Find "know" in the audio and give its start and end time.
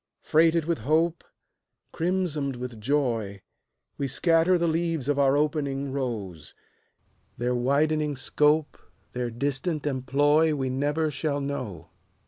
11.39-11.89